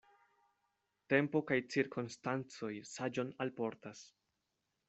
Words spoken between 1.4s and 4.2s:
kaj cirkonstancoj saĝon alportas.